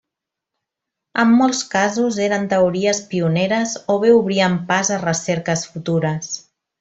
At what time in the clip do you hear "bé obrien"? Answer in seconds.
4.05-4.57